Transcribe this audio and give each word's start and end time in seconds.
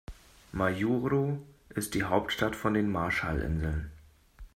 Majuro 0.51 1.37
ist 1.69 1.93
die 1.93 2.05
Hauptstadt 2.05 2.55
von 2.55 2.73
den 2.73 2.89
Marshallinseln. 2.91 3.91